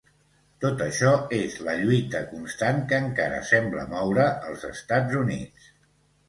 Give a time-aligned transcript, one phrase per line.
[0.63, 5.71] Tot això és la lluita constant que encara sembla moure els Estats Units.